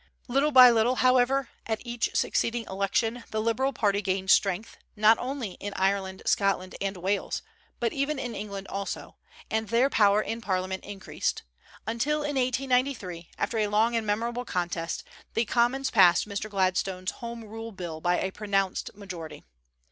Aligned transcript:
Little 0.27 0.49
by 0.51 0.71
little, 0.71 0.95
however, 0.95 1.49
at 1.67 1.79
each 1.85 2.09
succeeding 2.15 2.65
election 2.67 3.23
the 3.29 3.39
Liberal 3.39 3.71
party 3.71 4.01
gained 4.01 4.31
strength, 4.31 4.77
not 4.95 5.19
only 5.19 5.51
in 5.59 5.75
Ireland, 5.75 6.23
Scotland, 6.25 6.73
and 6.81 6.97
Wales, 6.97 7.43
but 7.79 7.93
even 7.93 8.17
in 8.17 8.33
England 8.33 8.65
also, 8.67 9.17
and 9.51 9.67
their 9.67 9.91
power 9.91 10.19
in 10.23 10.41
Parliament 10.41 10.83
increased; 10.85 11.43
until, 11.85 12.23
in 12.23 12.35
1893, 12.35 13.29
after 13.37 13.59
a 13.59 13.67
long 13.67 13.95
and 13.95 14.07
memorable 14.07 14.43
contest, 14.43 15.03
the 15.35 15.45
Commons 15.45 15.91
passed 15.91 16.27
Mr. 16.27 16.49
Gladstone's 16.49 17.11
Home 17.21 17.43
Rule 17.43 17.71
bill 17.71 18.01
by 18.01 18.17
a 18.19 18.31
pronounced 18.31 18.95
majority. 18.95 19.43